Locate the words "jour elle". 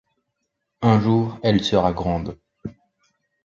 0.99-1.63